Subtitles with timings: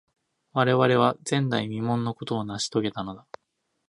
[0.53, 3.27] 我々は、前代未聞のことを成し遂げたのだ。